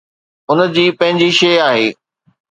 ان 0.49 0.59
جي 0.75 0.85
پنهنجي 0.99 1.29
شيء 1.39 1.59
آهي. 1.69 1.87